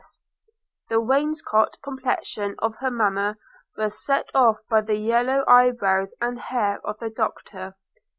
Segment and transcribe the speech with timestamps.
[0.89, 3.37] The wainscot complexion of her Mamma
[3.77, 7.75] was set off by the yellow eyebrows and hair of the Doctor.